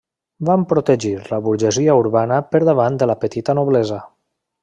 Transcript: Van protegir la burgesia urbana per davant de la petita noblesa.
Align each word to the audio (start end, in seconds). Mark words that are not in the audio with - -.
Van 0.49 0.61
protegir 0.69 1.11
la 1.33 1.39
burgesia 1.49 1.97
urbana 2.03 2.41
per 2.55 2.63
davant 2.71 2.99
de 3.03 3.11
la 3.13 3.19
petita 3.27 3.59
noblesa. 3.63 4.01